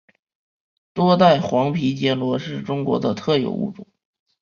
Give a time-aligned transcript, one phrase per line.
[0.95, 3.85] 多带黄皮坚螺是中国的特有物种。